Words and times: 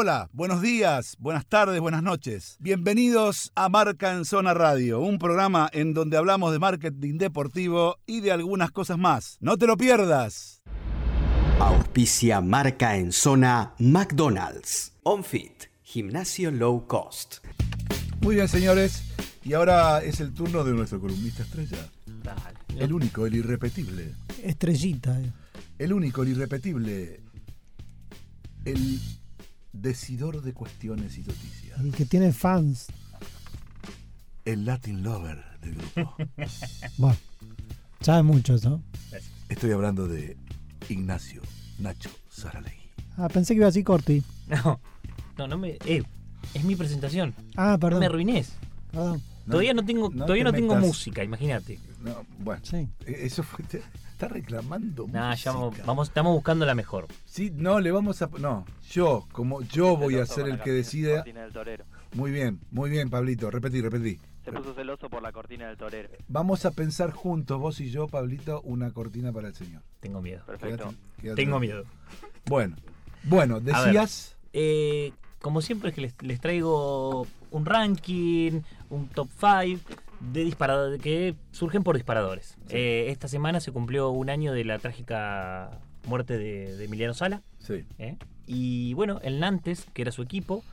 Hola, 0.00 0.30
buenos 0.32 0.62
días, 0.62 1.16
buenas 1.18 1.44
tardes, 1.44 1.80
buenas 1.80 2.04
noches. 2.04 2.56
Bienvenidos 2.60 3.50
a 3.56 3.68
Marca 3.68 4.12
en 4.12 4.24
Zona 4.24 4.54
Radio, 4.54 5.00
un 5.00 5.18
programa 5.18 5.68
en 5.72 5.92
donde 5.92 6.16
hablamos 6.16 6.52
de 6.52 6.60
marketing 6.60 7.18
deportivo 7.18 7.96
y 8.06 8.20
de 8.20 8.30
algunas 8.30 8.70
cosas 8.70 8.96
más. 8.96 9.38
No 9.40 9.56
te 9.56 9.66
lo 9.66 9.76
pierdas. 9.76 10.62
Auspicia 11.58 12.40
Marca 12.40 12.96
en 12.96 13.10
Zona 13.10 13.74
McDonald's. 13.80 14.92
OnFit, 15.02 15.64
gimnasio 15.82 16.52
low 16.52 16.86
cost. 16.86 17.38
Muy 18.20 18.36
bien, 18.36 18.46
señores. 18.46 19.02
Y 19.42 19.54
ahora 19.54 20.00
es 20.04 20.20
el 20.20 20.32
turno 20.32 20.62
de 20.62 20.74
nuestro 20.74 21.00
columnista 21.00 21.42
estrella. 21.42 21.90
Dale. 22.22 22.84
El 22.84 22.92
único, 22.92 23.26
el 23.26 23.34
irrepetible. 23.34 24.14
Estrellita. 24.44 25.20
eh. 25.20 25.32
El 25.76 25.92
único, 25.92 26.22
el 26.22 26.28
irrepetible. 26.28 27.20
El 28.64 29.00
decidor 29.80 30.42
de 30.42 30.52
cuestiones 30.52 31.16
y 31.18 31.20
noticias. 31.22 31.78
El 31.80 31.92
que 31.92 32.04
tiene 32.04 32.32
fans. 32.32 32.86
El 34.44 34.64
Latin 34.64 35.02
Lover 35.02 35.44
del 35.62 35.74
grupo. 35.76 36.16
Bueno, 36.96 37.16
sabe 38.00 38.22
mucho 38.22 38.54
eso. 38.54 38.82
Estoy 39.48 39.70
hablando 39.72 40.06
de 40.08 40.36
Ignacio 40.88 41.42
Nacho 41.78 42.10
Saralegui. 42.30 42.76
Ah, 43.16 43.28
pensé 43.28 43.54
que 43.54 43.58
iba 43.58 43.68
así 43.68 43.82
Corti. 43.82 44.22
No, 44.48 44.80
no, 45.36 45.46
no 45.48 45.58
me. 45.58 45.78
Eh, 45.84 46.02
es 46.54 46.64
mi 46.64 46.74
presentación. 46.76 47.34
Ah, 47.56 47.72
No 47.72 47.78
perdón. 47.80 48.00
me 48.00 48.06
arruinés. 48.06 48.52
perdón. 48.90 49.22
todavía 49.46 49.74
no 49.74 49.84
tengo, 49.84 50.08
no 50.10 50.24
todavía 50.24 50.44
te 50.44 50.50
no 50.52 50.56
tengo 50.56 50.76
música, 50.76 51.22
imagínate. 51.24 51.78
No, 52.00 52.24
bueno, 52.38 52.60
Sí. 52.64 52.88
eh, 53.06 53.18
eso 53.22 53.42
fue. 53.42 53.64
está 53.64 54.28
reclamando. 54.28 55.06
Nah, 55.08 55.34
ya 55.34 55.52
vamos, 55.52 56.08
estamos 56.08 56.32
buscando 56.34 56.64
la 56.66 56.74
mejor. 56.74 57.06
Sí, 57.24 57.52
no, 57.54 57.80
le 57.80 57.90
vamos 57.90 58.22
a. 58.22 58.28
No, 58.38 58.64
yo, 58.90 59.26
como 59.32 59.62
yo 59.62 59.96
voy 59.96 60.16
a 60.18 60.26
ser 60.26 60.48
el 60.48 60.60
que 60.60 60.70
decida. 60.72 61.24
Muy 62.14 62.30
bien, 62.30 62.60
muy 62.70 62.90
bien, 62.90 63.10
Pablito. 63.10 63.50
Repetí, 63.50 63.80
repetí. 63.80 64.18
Se 64.44 64.52
puso 64.52 64.74
celoso 64.74 65.10
por 65.10 65.22
la 65.22 65.30
cortina 65.30 65.66
del 65.66 65.76
torero. 65.76 66.08
Vamos 66.26 66.64
a 66.64 66.70
pensar 66.70 67.10
juntos, 67.10 67.58
vos 67.60 67.80
y 67.80 67.90
yo, 67.90 68.08
Pablito, 68.08 68.62
una 68.62 68.90
cortina 68.92 69.30
para 69.30 69.48
el 69.48 69.54
señor. 69.54 69.82
Tengo 70.00 70.22
miedo. 70.22 70.42
Perfecto. 70.46 70.94
Tengo 71.36 71.60
miedo. 71.60 71.84
Bueno, 72.46 72.76
bueno, 73.24 73.60
ver. 73.60 73.74
decías. 73.74 74.36
Eh, 74.54 75.12
como 75.40 75.60
siempre 75.60 75.90
es 75.90 75.94
que 75.94 76.00
les, 76.00 76.14
les 76.22 76.40
traigo 76.40 77.26
un 77.50 77.66
ranking, 77.66 78.62
un 78.88 79.08
top 79.08 79.28
5 79.38 79.80
de 80.32 80.44
disparadores 80.44 81.00
que 81.00 81.34
surgen 81.52 81.82
por 81.82 81.96
disparadores. 81.96 82.56
Eh, 82.68 83.06
esta 83.08 83.28
semana 83.28 83.60
se 83.60 83.72
cumplió 83.72 84.10
un 84.10 84.30
año 84.30 84.52
de 84.52 84.64
la 84.64 84.78
trágica 84.78 85.80
muerte 86.06 86.38
de, 86.38 86.76
de 86.76 86.84
Emiliano 86.84 87.14
Sala. 87.14 87.42
Sí. 87.58 87.84
¿eh? 87.98 88.16
Y 88.46 88.94
bueno, 88.94 89.20
el 89.22 89.40
Nantes, 89.40 89.86
que 89.92 90.02
era 90.02 90.12
su 90.12 90.22
equipo, 90.22 90.64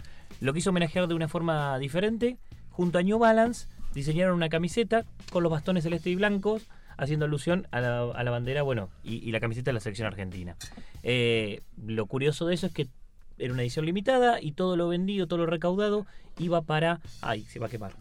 lo 0.42 0.54
quiso 0.54 0.70
homenajear 0.70 1.08
de 1.08 1.14
una 1.14 1.28
forma 1.28 1.78
diferente. 1.80 2.38
Junto 2.70 2.98
a 2.98 3.04
New 3.04 3.20
Balance 3.20 3.68
diseñaron 3.94 4.36
una 4.36 4.50
camiseta 4.50 5.06
con 5.32 5.44
los 5.44 5.52
bastones 5.52 5.84
celeste 5.84 6.10
y 6.10 6.16
blancos, 6.16 6.68
haciendo 6.98 7.26
alusión 7.26 7.68
a 7.72 7.82
la, 7.82 8.00
a 8.12 8.24
la 8.24 8.32
bandera, 8.32 8.62
bueno, 8.62 8.90
y, 9.04 9.16
y 9.16 9.32
la 9.32 9.40
camiseta 9.40 9.70
de 9.70 9.74
la 9.74 9.80
selección 9.80 10.08
argentina. 10.08 10.56
Eh, 11.04 11.62
lo 11.86 12.06
curioso 12.06 12.46
de 12.46 12.56
eso 12.56 12.68
es 12.68 12.74
que 12.74 12.88
era 13.38 13.54
una 13.54 13.64
edición 13.64 13.86
limitada 13.86 14.42
y 14.42 14.54
todo 14.54 14.78
lo 14.78 14.88
vendido, 14.88 15.28
todo 15.28 15.40
lo 15.40 15.46
recaudado 15.46 16.06
iba 16.40 16.62
para... 16.62 17.02
Ay, 17.22 17.44
se 17.46 17.60
va 17.60 17.68
a 17.68 17.70
quemar. 17.70 17.94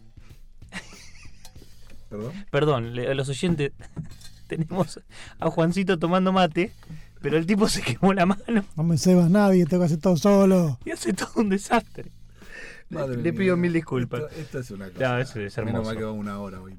Perdón. 2.09 2.31
Perdón, 2.51 2.95
le- 2.95 3.13
los 3.15 3.29
oyentes, 3.29 3.71
tenemos 4.47 4.99
a 5.39 5.49
Juancito 5.49 5.97
tomando 5.99 6.31
mate, 6.31 6.71
pero 7.21 7.37
el 7.37 7.45
tipo 7.45 7.67
se 7.67 7.81
quemó 7.81 8.13
la 8.13 8.25
mano 8.25 8.63
No 8.75 8.83
me 8.83 8.97
cebas 8.97 9.29
nadie, 9.29 9.65
tengo 9.65 9.81
que 9.81 9.87
hacer 9.87 9.99
todo 9.99 10.17
solo. 10.17 10.79
y 10.85 10.91
hace 10.91 11.13
todo 11.13 11.31
un 11.37 11.49
desastre. 11.49 12.11
Madre 12.89 13.17
le 13.17 13.33
pido 13.33 13.57
mil 13.57 13.73
disculpas. 13.73 14.21
Esto, 14.31 14.39
esto 14.41 14.59
es 14.59 14.71
una 14.71 14.89
cosa. 14.89 15.09
No, 15.09 15.17
eso 15.19 15.39
es 15.39 15.57
Menos 15.57 15.69
hermoso. 15.71 15.85
mal 15.89 15.97
que 15.97 16.03
va 16.03 16.11
una 16.11 16.39
hora 16.39 16.61
hoy. 16.61 16.73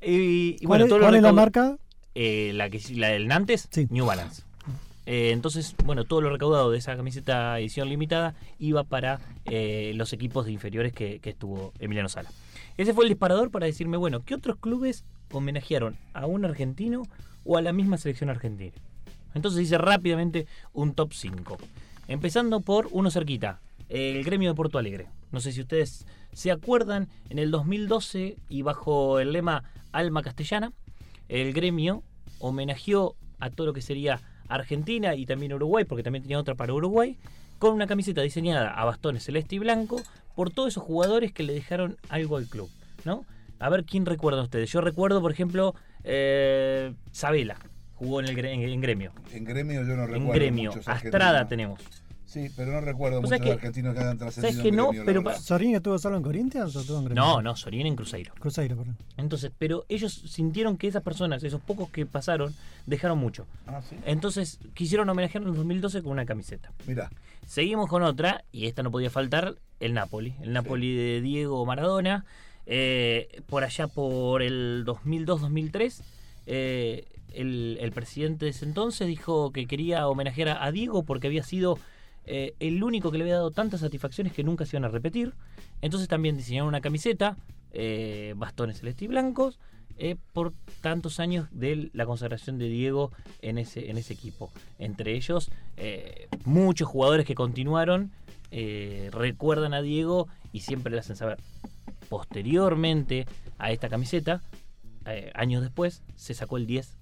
Y, 0.00 0.50
y 0.54 0.56
¿Cuál, 0.58 0.68
bueno, 0.68 0.84
es, 0.84 0.88
todo 0.88 0.98
lo 1.00 1.04
cuál 1.06 1.14
es 1.16 1.22
la 1.22 1.32
marca? 1.32 1.76
Eh, 2.14 2.52
la, 2.54 2.70
que, 2.70 2.80
la 2.94 3.08
del 3.08 3.26
Nantes, 3.26 3.66
Sí. 3.70 3.88
New 3.90 4.06
Balance. 4.06 4.42
Eh, 5.06 5.30
entonces, 5.32 5.74
bueno, 5.84 6.04
todo 6.04 6.20
lo 6.20 6.30
recaudado 6.30 6.70
de 6.70 6.78
esa 6.78 6.94
camiseta 6.96 7.58
edición 7.58 7.88
limitada 7.88 8.34
iba 8.60 8.84
para 8.84 9.20
eh, 9.46 9.92
los 9.96 10.12
equipos 10.12 10.46
de 10.46 10.52
inferiores 10.52 10.92
que, 10.92 11.18
que 11.18 11.30
estuvo 11.30 11.72
Emiliano 11.80 12.08
Sala. 12.08 12.30
Ese 12.78 12.94
fue 12.94 13.04
el 13.04 13.08
disparador 13.08 13.50
para 13.50 13.66
decirme, 13.66 13.96
bueno, 13.96 14.24
¿qué 14.24 14.36
otros 14.36 14.56
clubes 14.56 15.04
homenajearon 15.32 15.96
a 16.14 16.26
un 16.26 16.44
argentino 16.44 17.02
o 17.44 17.56
a 17.56 17.60
la 17.60 17.72
misma 17.72 17.98
selección 17.98 18.30
argentina? 18.30 18.72
Entonces 19.34 19.62
hice 19.62 19.78
rápidamente 19.78 20.46
un 20.72 20.94
top 20.94 21.12
5. 21.12 21.58
Empezando 22.06 22.60
por 22.60 22.88
uno 22.92 23.10
cerquita, 23.10 23.60
el 23.88 24.22
gremio 24.22 24.50
de 24.50 24.54
Porto 24.54 24.78
Alegre. 24.78 25.08
No 25.32 25.40
sé 25.40 25.50
si 25.50 25.60
ustedes 25.60 26.06
se 26.32 26.52
acuerdan, 26.52 27.08
en 27.30 27.40
el 27.40 27.50
2012 27.50 28.36
y 28.48 28.62
bajo 28.62 29.18
el 29.18 29.32
lema 29.32 29.64
Alma 29.90 30.22
Castellana, 30.22 30.72
el 31.28 31.52
gremio 31.52 32.04
homenajeó 32.38 33.16
a 33.40 33.50
todo 33.50 33.66
lo 33.66 33.72
que 33.72 33.82
sería 33.82 34.20
Argentina 34.46 35.16
y 35.16 35.26
también 35.26 35.52
Uruguay, 35.52 35.84
porque 35.84 36.04
también 36.04 36.22
tenía 36.22 36.38
otra 36.38 36.54
para 36.54 36.72
Uruguay, 36.72 37.18
con 37.58 37.74
una 37.74 37.86
camiseta 37.86 38.22
diseñada 38.22 38.70
a 38.70 38.84
bastones 38.84 39.24
celeste 39.24 39.56
y 39.56 39.58
blanco 39.58 40.00
por 40.34 40.50
todos 40.50 40.68
esos 40.68 40.82
jugadores 40.82 41.32
que 41.32 41.42
le 41.42 41.52
dejaron 41.52 41.96
algo 42.08 42.36
al 42.36 42.46
club, 42.46 42.70
¿no? 43.04 43.24
A 43.58 43.68
ver 43.68 43.84
quién 43.84 44.06
recuerda 44.06 44.42
ustedes. 44.42 44.70
Yo 44.70 44.80
recuerdo, 44.80 45.20
por 45.20 45.32
ejemplo, 45.32 45.74
eh, 46.04 46.94
Sabela, 47.10 47.56
jugó 47.94 48.20
en 48.20 48.26
el 48.26 48.38
en, 48.44 48.62
en 48.62 48.80
gremio. 48.80 49.12
En 49.32 49.44
gremio 49.44 49.82
yo 49.82 49.96
no 49.96 50.06
recuerdo. 50.06 50.26
En 50.26 50.32
gremio. 50.32 50.70
muchos 50.70 50.88
Astrada 50.88 51.48
tenemos. 51.48 51.80
Sí, 52.28 52.50
pero 52.54 52.72
no 52.72 52.82
recuerdo 52.82 53.20
O 53.20 53.22
muchos 53.22 53.40
que- 53.40 53.52
argentinos 53.52 53.94
que 53.94 54.00
hayan 54.00 54.18
trascendido. 54.18 54.52
¿sabes 54.52 54.62
que 54.62 54.68
en 54.68 54.76
no? 54.76 54.90
Pero. 55.06 55.22
¿Sorín 55.40 55.74
estuvo 55.74 55.98
solo 55.98 56.18
en 56.18 56.22
Corinthians 56.22 56.76
o 56.76 56.80
estuvo 56.80 56.98
en 56.98 57.04
Gremio? 57.06 57.22
No, 57.22 57.40
no, 57.40 57.56
Sorín 57.56 57.86
en 57.86 57.96
Cruzeiro. 57.96 58.34
Cruzeiro, 58.38 58.76
perdón. 58.76 58.98
Entonces, 59.16 59.50
pero 59.58 59.86
ellos 59.88 60.12
sintieron 60.12 60.76
que 60.76 60.88
esas 60.88 61.02
personas, 61.02 61.42
esos 61.42 61.62
pocos 61.62 61.88
que 61.88 62.04
pasaron, 62.04 62.54
dejaron 62.84 63.16
mucho. 63.18 63.46
Ah, 63.66 63.80
sí. 63.88 63.96
Entonces 64.04 64.58
quisieron 64.74 65.08
homenajear 65.08 65.42
en 65.42 65.48
el 65.48 65.54
2012 65.56 66.02
con 66.02 66.12
una 66.12 66.26
camiseta. 66.26 66.70
Mira, 66.86 67.10
Seguimos 67.46 67.88
con 67.88 68.02
otra, 68.02 68.44
y 68.52 68.66
esta 68.66 68.82
no 68.82 68.90
podía 68.90 69.08
faltar, 69.08 69.54
el 69.80 69.94
Napoli. 69.94 70.34
El 70.42 70.52
Napoli 70.52 70.94
de 70.94 71.22
Diego 71.22 71.64
Maradona. 71.64 72.26
Eh, 72.66 73.40
por 73.48 73.64
allá 73.64 73.86
por 73.88 74.42
el 74.42 74.84
2002-2003, 74.84 76.02
eh, 76.46 77.06
el, 77.32 77.78
el 77.80 77.92
presidente 77.92 78.44
de 78.44 78.50
ese 78.50 78.66
entonces 78.66 79.06
dijo 79.06 79.50
que 79.52 79.66
quería 79.66 80.06
homenajear 80.08 80.58
a 80.60 80.70
Diego 80.72 81.04
porque 81.04 81.26
había 81.28 81.42
sido 81.42 81.78
eh, 82.30 82.54
el 82.60 82.84
único 82.84 83.10
que 83.10 83.16
le 83.16 83.24
había 83.24 83.36
dado 83.36 83.50
tantas 83.50 83.80
satisfacciones 83.80 84.34
que 84.34 84.44
nunca 84.44 84.66
se 84.66 84.76
iban 84.76 84.84
a 84.84 84.88
repetir. 84.88 85.32
Entonces 85.80 86.08
también 86.08 86.36
diseñaron 86.36 86.68
una 86.68 86.82
camiseta, 86.82 87.38
eh, 87.72 88.34
bastones 88.36 88.80
celestes 88.80 89.04
y 89.04 89.06
blancos, 89.06 89.58
eh, 89.96 90.16
por 90.34 90.52
tantos 90.82 91.20
años 91.20 91.48
de 91.52 91.90
la 91.94 92.04
consagración 92.04 92.58
de 92.58 92.68
Diego 92.68 93.12
en 93.40 93.56
ese, 93.56 93.90
en 93.90 93.96
ese 93.96 94.12
equipo. 94.12 94.52
Entre 94.78 95.14
ellos, 95.14 95.50
muchos 96.44 96.86
jugadores 96.86 97.24
que 97.24 97.34
continuaron 97.34 98.12
recuerdan 99.10 99.72
a 99.72 99.80
Diego 99.80 100.28
y 100.52 100.60
siempre 100.60 100.92
le 100.92 101.00
hacen 101.00 101.16
saber. 101.16 101.38
Posteriormente 102.10 103.26
a 103.56 103.72
esta 103.72 103.88
camiseta, 103.88 104.42
años 105.34 105.62
después, 105.62 106.02
se 106.14 106.34
sacó 106.34 106.58
el 106.58 106.66
10 106.66 106.96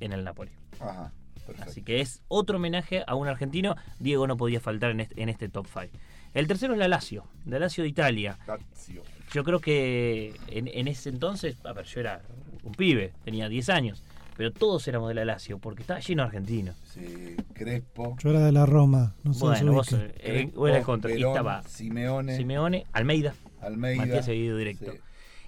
en 0.00 0.12
el 0.12 0.24
Napoli. 0.24 0.50
ajá, 0.80 1.12
perfecto. 1.46 1.70
Así 1.70 1.82
que 1.82 2.00
es 2.00 2.22
otro 2.28 2.56
homenaje 2.56 3.04
a 3.06 3.14
un 3.14 3.28
argentino. 3.28 3.76
Diego 3.98 4.26
no 4.26 4.36
podía 4.36 4.60
faltar 4.60 4.90
en 4.90 5.00
este, 5.00 5.22
en 5.22 5.28
este 5.28 5.48
top 5.48 5.66
5. 5.72 5.88
El 6.34 6.46
tercero 6.48 6.72
es 6.72 6.78
la 6.78 6.88
Lazio, 6.88 7.24
la 7.46 7.58
Lazio 7.58 7.84
de 7.84 7.88
Italia. 7.90 8.38
Lazio. 8.46 9.02
Yo 9.32 9.44
creo 9.44 9.60
que 9.60 10.34
en, 10.48 10.68
en 10.68 10.88
ese 10.88 11.08
entonces, 11.08 11.56
a 11.64 11.72
ver, 11.72 11.86
yo 11.86 12.00
era 12.00 12.22
un 12.64 12.72
pibe, 12.72 13.12
tenía 13.24 13.48
10 13.48 13.68
años, 13.68 14.02
pero 14.36 14.52
todos 14.52 14.86
éramos 14.88 15.08
de 15.08 15.14
la 15.14 15.24
Lazio 15.24 15.58
porque 15.58 15.82
estaba 15.82 16.00
lleno 16.00 16.22
de 16.22 16.26
argentinos. 16.26 16.76
Sí, 16.92 17.36
Crespo. 17.52 18.16
Yo 18.22 18.30
era 18.30 18.40
de 18.40 18.52
la 18.52 18.66
Roma, 18.66 19.14
no 19.22 19.32
sé 19.32 19.44
bueno, 19.44 19.72
vos 19.72 19.92
eh, 19.92 20.12
Crespo, 20.22 20.60
vos 20.60 20.68
eras 20.68 20.80
el 20.80 20.84
contra. 20.84 21.10
Y 21.12 21.22
estaba 21.22 21.62
Simeone, 21.62 22.36
Simeone, 22.36 22.86
Almeida, 22.92 23.34
Almeida. 23.60 24.04
Matías 24.04 24.24
seguido 24.24 24.56
directo. 24.56 24.92
sí, 24.92 24.98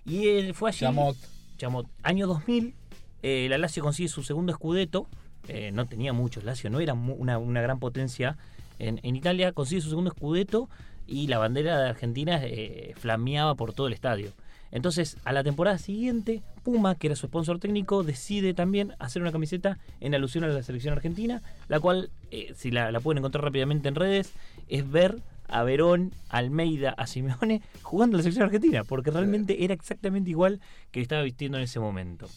Y 0.05 0.29
él 0.29 0.55
fue 0.55 0.71
allí. 0.71 0.81
Chamot. 0.81 1.17
Chamot. 1.57 1.87
Año 2.03 2.27
2000, 2.27 2.75
eh, 3.23 3.47
la 3.51 3.59
Lazio 3.59 3.83
consigue 3.83 4.09
su 4.09 4.23
segundo 4.23 4.53
scudetto. 4.53 5.09
Eh, 5.49 5.71
no 5.73 5.87
tenía 5.87 6.13
muchos, 6.13 6.45
Lazio 6.45 6.71
no 6.71 6.81
era 6.81 6.95
una, 6.95 7.61
gran 7.61 7.79
potencia 7.79 8.37
en, 8.79 9.17
Italia. 9.17 9.53
Consigue 9.53 9.81
su 9.81 9.89
segundo 9.89 10.11
scudetto 10.11 10.69
y 11.07 11.29
la 11.29 11.39
bandera 11.39 11.81
de 11.81 11.89
Argentina 11.89 12.41
eh, 12.43 12.95
flameaba 12.97 13.55
por 13.55 13.73
todo 13.73 13.87
el 13.87 13.93
estadio. 13.93 14.33
Entonces, 14.73 15.17
a 15.25 15.33
la 15.33 15.45
temporada 15.45 15.79
siguiente, 15.79 16.43
Puma, 16.63 16.97
que 16.97 17.07
era 17.07 17.17
su 17.17 17.29
sponsor 17.29 17.59
técnico, 17.59 18.03
decide 18.03 18.53
también 18.55 18.95
hacer 18.99 19.23
una 19.23 19.33
camiseta 19.33 19.79
en 20.01 20.15
alusión 20.15 20.45
a 20.45 20.49
la 20.49 20.63
selección 20.63 20.93
argentina, 20.93 21.43
la 21.69 21.81
cual, 21.81 22.11
eh, 22.31 22.53
si 22.57 22.71
la, 22.71 22.99
pueden 23.01 23.19
encontrar 23.19 23.45
rápidamente 23.45 23.89
en 23.89 23.95
redes, 23.95 24.33
es 24.69 24.91
ver 24.91 25.23
a 25.49 25.63
Verón, 25.63 26.13
a 26.29 26.39
Almeida, 26.39 26.91
a 26.91 27.07
Simeone 27.07 27.63
jugando 27.83 28.17
en 28.17 28.19
la 28.19 28.23
selección 28.25 28.45
argentina, 28.45 28.83
porque 28.85 29.11
realmente 29.11 29.65
era 29.65 29.75
exactamente 29.75 30.31
igual 30.31 30.61
que 30.91 31.01
estaba 31.01 31.23
vistiendo 31.23 31.59
en 31.59 31.65
ese 31.65 31.79
momento. 31.79 32.29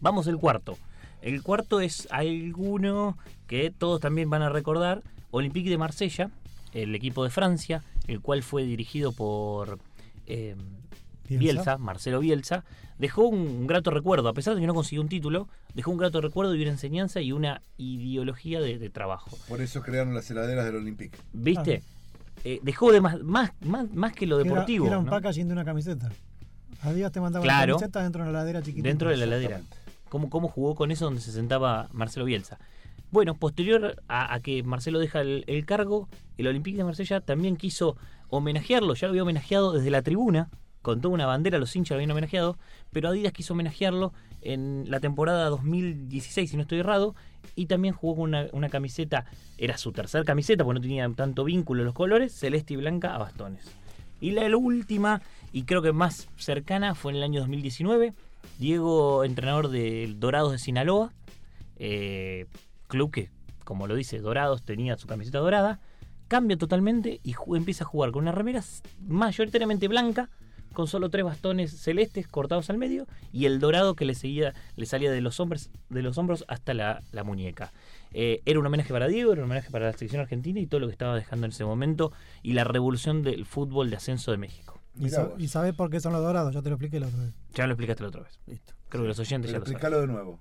Vamos 0.00 0.28
al 0.28 0.38
cuarto. 0.38 0.78
El 1.26 1.42
cuarto 1.42 1.80
es 1.80 2.06
alguno 2.12 3.18
que 3.48 3.72
todos 3.76 4.00
también 4.00 4.30
van 4.30 4.42
a 4.42 4.48
recordar, 4.48 5.02
Olympique 5.32 5.68
de 5.68 5.76
Marsella, 5.76 6.30
el 6.72 6.94
equipo 6.94 7.24
de 7.24 7.30
Francia, 7.30 7.82
el 8.06 8.20
cual 8.20 8.44
fue 8.44 8.62
dirigido 8.64 9.10
por 9.12 9.80
eh, 10.28 10.54
Bielsa. 11.28 11.38
Bielsa, 11.40 11.78
Marcelo 11.78 12.20
Bielsa, 12.20 12.64
dejó 12.98 13.22
un 13.26 13.66
grato 13.66 13.90
recuerdo, 13.90 14.28
a 14.28 14.34
pesar 14.34 14.54
de 14.54 14.60
que 14.60 14.68
no 14.68 14.74
consiguió 14.74 15.02
un 15.02 15.08
título, 15.08 15.48
dejó 15.74 15.90
un 15.90 15.96
grato 15.98 16.20
recuerdo 16.20 16.54
y 16.54 16.62
una 16.62 16.70
enseñanza 16.70 17.20
y 17.20 17.32
una 17.32 17.60
ideología 17.76 18.60
de, 18.60 18.78
de 18.78 18.88
trabajo. 18.88 19.36
Por 19.48 19.60
eso 19.60 19.82
crearon 19.82 20.14
las 20.14 20.30
heladeras 20.30 20.64
del 20.64 20.76
Olympique. 20.76 21.18
¿Viste? 21.32 21.82
Eh, 22.44 22.60
dejó 22.62 22.92
de 22.92 23.00
más, 23.00 23.20
más, 23.22 23.50
más, 23.62 23.90
más 23.92 24.12
que 24.12 24.26
lo 24.26 24.38
era- 24.38 24.44
deportivo. 24.48 24.86
Era, 24.86 24.98
un 25.00 25.06
¿no? 25.06 25.10
packaging 25.10 25.48
de 25.48 25.52
una 25.54 25.64
camiseta. 25.64 26.08
A 26.82 26.92
días 26.92 27.10
te 27.10 27.20
mandaban 27.20 27.44
Claro. 27.44 27.74
la 27.74 27.78
camiseta 27.80 28.02
dentro 28.04 28.22
de 28.22 28.30
una 28.30 28.38
heladera 28.38 28.60
chiquitita. 28.62 28.88
Dentro 28.88 29.10
de 29.10 29.16
la 29.16 29.24
heladera. 29.24 29.60
¿Cómo, 30.16 30.30
¿Cómo 30.30 30.48
jugó 30.48 30.74
con 30.74 30.90
eso 30.90 31.04
donde 31.04 31.20
se 31.20 31.30
sentaba 31.30 31.90
Marcelo 31.92 32.24
Bielsa? 32.24 32.58
Bueno, 33.10 33.34
posterior 33.34 34.02
a, 34.08 34.40
que 34.40 34.62
Marcelo 34.62 34.98
deja 34.98 35.20
el, 35.20 35.66
cargo, 35.66 36.08
el 36.38 36.46
Olympique 36.46 36.78
de 36.78 36.84
Marsella 36.84 37.20
también 37.20 37.56
quiso 37.56 37.98
homenajearlo, 38.30 38.94
ya 38.94 39.08
lo 39.08 39.10
había 39.10 39.24
homenajeado 39.24 39.72
desde 39.72 39.90
la 39.90 40.00
tribuna, 40.00 40.48
con 40.80 41.02
toda 41.02 41.12
una 41.12 41.26
bandera, 41.26 41.58
los 41.58 41.76
hinchas 41.76 41.90
lo 41.90 41.96
habían 41.96 42.12
homenajeado, 42.12 42.56
pero 42.92 43.10
Adidas 43.10 43.34
quiso 43.34 43.52
homenajearlo 43.52 44.14
en 44.40 44.86
la 44.88 45.00
temporada 45.00 45.50
2016, 45.50 46.48
si 46.48 46.56
no 46.56 46.62
estoy 46.62 46.78
errado, 46.78 47.14
y 47.54 47.66
también 47.66 47.92
jugó 47.92 48.16
con 48.16 48.34
una, 48.34 48.68
camiseta, 48.70 49.26
era 49.58 49.76
su 49.76 49.92
tercer 49.92 50.24
camiseta, 50.24 50.64
porque 50.64 50.78
no 50.78 50.82
tenía 50.82 51.06
tanto 51.10 51.44
vínculo 51.44 51.84
los 51.84 51.92
colores, 51.92 52.32
celeste 52.32 52.72
y 52.72 52.78
blanca 52.78 53.14
a 53.14 53.18
bastones. 53.18 53.66
Y 54.18 54.30
la 54.30 54.56
última, 54.56 55.20
y 55.52 55.64
creo 55.64 55.82
que 55.82 55.92
más 55.92 56.28
cercana, 56.36 56.94
fue 56.94 57.12
en 57.12 57.18
el 57.18 57.22
año 57.22 57.40
2019. 57.40 58.14
Diego, 58.58 59.24
entrenador 59.24 59.68
del 59.68 60.18
Dorados 60.20 60.52
de 60.52 60.58
Sinaloa, 60.58 61.12
eh, 61.76 62.46
club 62.86 63.10
que, 63.10 63.30
como 63.64 63.86
lo 63.86 63.94
dice, 63.94 64.20
Dorados 64.20 64.62
tenía 64.62 64.96
su 64.96 65.06
camiseta 65.06 65.38
dorada, 65.38 65.80
cambia 66.28 66.56
totalmente 66.56 67.20
y 67.22 67.34
empieza 67.54 67.84
a 67.84 67.86
jugar 67.86 68.10
con 68.10 68.22
una 68.22 68.32
remera 68.32 68.62
mayoritariamente 69.06 69.88
blanca, 69.88 70.30
con 70.72 70.86
solo 70.86 71.08
tres 71.08 71.24
bastones 71.24 71.72
celestes 71.72 72.28
cortados 72.28 72.68
al 72.68 72.76
medio 72.76 73.06
y 73.32 73.46
el 73.46 73.60
dorado 73.60 73.96
que 73.96 74.04
le 74.04 74.14
seguía 74.14 74.52
le 74.76 74.84
salía 74.84 75.10
de 75.10 75.22
los 75.22 75.40
hombros, 75.40 75.70
de 75.88 76.02
los 76.02 76.18
hombros 76.18 76.44
hasta 76.48 76.74
la, 76.74 77.02
la 77.12 77.24
muñeca. 77.24 77.72
Eh, 78.12 78.42
era 78.44 78.60
un 78.60 78.66
homenaje 78.66 78.92
para 78.92 79.08
Diego, 79.08 79.32
era 79.32 79.40
un 79.40 79.46
homenaje 79.46 79.70
para 79.70 79.86
la 79.86 79.92
selección 79.94 80.20
argentina 80.20 80.60
y 80.60 80.66
todo 80.66 80.80
lo 80.80 80.86
que 80.88 80.92
estaba 80.92 81.14
dejando 81.14 81.46
en 81.46 81.52
ese 81.52 81.64
momento 81.64 82.12
y 82.42 82.52
la 82.52 82.64
revolución 82.64 83.22
del 83.22 83.46
fútbol 83.46 83.88
de 83.88 83.96
ascenso 83.96 84.32
de 84.32 84.36
México. 84.36 84.75
¿Y, 84.98 85.10
vos. 85.10 85.30
y 85.38 85.48
sabés 85.48 85.74
por 85.74 85.90
qué 85.90 86.00
son 86.00 86.12
los 86.12 86.22
dorados? 86.22 86.54
Ya 86.54 86.62
te 86.62 86.68
lo 86.70 86.76
expliqué 86.76 87.00
la 87.00 87.06
otra 87.08 87.20
vez. 87.24 87.32
Ya 87.54 87.66
lo 87.66 87.72
explicaste 87.72 88.02
la 88.02 88.08
otra 88.08 88.22
vez. 88.22 88.38
Listo. 88.46 88.74
Creo 88.88 89.02
que 89.02 89.08
los 89.08 89.18
oyentes 89.18 89.50
Pero 89.50 89.52
ya 89.52 89.58
lo 89.58 89.64
saben. 89.64 89.72
explícalo 89.76 90.00
de 90.00 90.06
nuevo. 90.06 90.40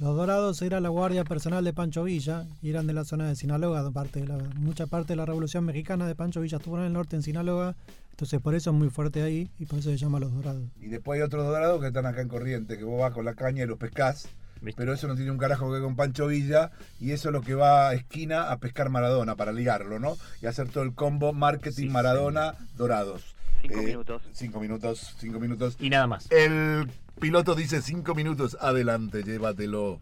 Los 0.00 0.16
dorados 0.16 0.60
era 0.62 0.80
la 0.80 0.88
guardia 0.88 1.22
personal 1.24 1.62
de 1.64 1.72
Pancho 1.72 2.02
Villa 2.02 2.46
y 2.60 2.70
eran 2.70 2.86
de 2.88 2.92
la 2.94 3.04
zona 3.04 3.28
de 3.28 3.36
Sinaloa, 3.36 3.90
parte 3.92 4.20
de 4.20 4.26
la, 4.26 4.38
mucha 4.56 4.86
parte 4.88 5.12
de 5.12 5.16
la 5.16 5.24
revolución 5.24 5.64
mexicana 5.64 6.06
de 6.08 6.16
Pancho 6.16 6.40
Villa 6.40 6.56
estuvo 6.58 6.76
en 6.78 6.84
el 6.84 6.92
norte, 6.92 7.14
en 7.14 7.22
Sinaloa, 7.22 7.76
entonces 8.10 8.40
por 8.40 8.56
eso 8.56 8.70
es 8.70 8.76
muy 8.76 8.90
fuerte 8.90 9.22
ahí 9.22 9.48
y 9.58 9.66
por 9.66 9.78
eso 9.78 9.90
se 9.90 9.96
llama 9.96 10.18
los 10.18 10.32
dorados. 10.34 10.64
Y 10.80 10.88
después 10.88 11.18
hay 11.18 11.22
otros 11.22 11.46
dorados 11.46 11.80
que 11.80 11.86
están 11.86 12.06
acá 12.06 12.22
en 12.22 12.28
corriente, 12.28 12.76
que 12.76 12.82
vos 12.82 13.00
vas 13.00 13.12
con 13.12 13.24
la 13.24 13.34
caña 13.34 13.62
y 13.62 13.66
los 13.66 13.78
pescás. 13.78 14.28
¿Viste? 14.60 14.78
Pero 14.80 14.94
eso 14.94 15.06
no 15.08 15.14
tiene 15.14 15.30
un 15.30 15.36
carajo 15.38 15.66
que 15.66 15.72
ver 15.74 15.82
con 15.82 15.94
Pancho 15.94 16.26
Villa 16.26 16.70
y 16.98 17.10
eso 17.12 17.28
es 17.28 17.32
lo 17.32 17.42
que 17.42 17.54
va 17.54 17.90
a 17.90 17.94
esquina 17.94 18.50
a 18.50 18.58
pescar 18.58 18.88
Maradona 18.88 19.36
para 19.36 19.52
ligarlo, 19.52 19.98
¿no? 20.00 20.16
Y 20.42 20.46
hacer 20.46 20.68
todo 20.70 20.82
el 20.84 20.94
combo 20.94 21.32
marketing 21.34 21.82
Sí, 21.84 21.88
Maradona 21.88 22.54
Dorados. 22.76 23.33
Cinco 23.64 23.80
Eh, 23.80 23.86
minutos. 23.86 24.22
Cinco 24.32 24.60
minutos, 24.60 25.14
cinco 25.18 25.40
minutos. 25.40 25.76
Y 25.80 25.88
nada 25.88 26.06
más. 26.06 26.30
El 26.30 26.86
piloto 27.18 27.54
dice 27.54 27.80
cinco 27.80 28.14
minutos, 28.14 28.58
adelante, 28.60 29.22
llévatelo. 29.22 30.00